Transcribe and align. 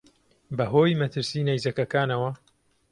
بە 0.57 0.65
هۆی 0.73 0.97
مەترسیی 1.01 1.47
نەیزەکەکانەوە 1.47 2.31